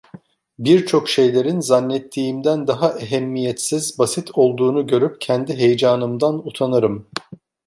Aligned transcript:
Birçok 0.59 1.09
şeylerin 1.09 1.59
zannettiğimden 1.59 2.67
daha 2.67 2.99
ehemmiyetsiz, 2.99 3.99
basit 3.99 4.37
olduğunu 4.37 4.87
görüp 4.87 5.21
kendi 5.21 5.55
heyecanımdan 5.57 6.47
utanırım. 6.47 7.07